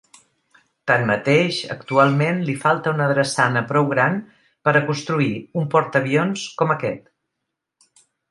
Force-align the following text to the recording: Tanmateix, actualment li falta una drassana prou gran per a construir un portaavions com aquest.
Tanmateix, 0.91 1.57
actualment 1.73 2.39
li 2.47 2.55
falta 2.63 2.93
una 2.97 3.09
drassana 3.11 3.63
prou 3.73 3.87
gran 3.93 4.17
per 4.69 4.75
a 4.79 4.83
construir 4.89 5.29
un 5.63 5.71
portaavions 5.75 6.49
com 6.63 6.75
aquest. 6.77 8.01